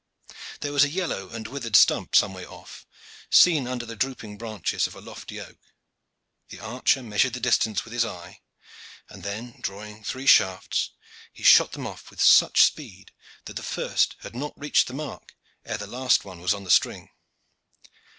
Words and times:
There 0.61 0.71
was 0.73 0.83
a 0.83 0.89
yellow 0.89 1.29
and 1.29 1.47
withered 1.47 1.75
stump 1.75 2.15
some 2.15 2.33
way 2.33 2.43
off, 2.43 2.87
seen 3.29 3.67
under 3.67 3.85
the 3.85 3.95
drooping 3.95 4.39
branches 4.39 4.87
of 4.87 4.95
a 4.95 4.99
lofty 4.99 5.39
oak. 5.39 5.59
The 6.49 6.57
archer 6.59 7.03
measured 7.03 7.33
the 7.33 7.39
distance 7.39 7.83
with 7.83 7.93
his 7.93 8.03
eye; 8.03 8.41
and 9.09 9.21
then, 9.21 9.59
drawing 9.61 10.03
three 10.03 10.25
shafts, 10.25 10.89
he 11.31 11.43
shot 11.43 11.73
them 11.73 11.85
off 11.85 12.09
with 12.09 12.19
such 12.19 12.63
speed 12.63 13.11
that 13.45 13.57
the 13.57 13.61
first 13.61 14.15
had 14.21 14.33
not 14.35 14.59
reached 14.59 14.87
the 14.87 14.95
mark 14.95 15.35
ere 15.65 15.77
the 15.77 15.85
last 15.85 16.25
was 16.25 16.51
on 16.55 16.63
the 16.63 16.71
string. 16.71 17.11